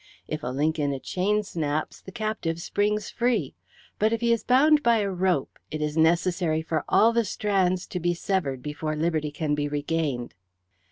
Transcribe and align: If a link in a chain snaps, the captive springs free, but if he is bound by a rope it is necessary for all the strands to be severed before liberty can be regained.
If 0.27 0.41
a 0.41 0.47
link 0.47 0.79
in 0.79 0.91
a 0.93 0.99
chain 0.99 1.43
snaps, 1.43 2.01
the 2.01 2.11
captive 2.11 2.59
springs 2.59 3.11
free, 3.11 3.53
but 3.99 4.11
if 4.11 4.19
he 4.21 4.33
is 4.33 4.43
bound 4.43 4.81
by 4.81 4.97
a 4.97 5.11
rope 5.11 5.59
it 5.69 5.79
is 5.79 5.95
necessary 5.95 6.63
for 6.63 6.83
all 6.89 7.13
the 7.13 7.23
strands 7.23 7.85
to 7.85 7.99
be 7.99 8.15
severed 8.15 8.63
before 8.63 8.95
liberty 8.95 9.29
can 9.29 9.53
be 9.53 9.67
regained. 9.67 10.33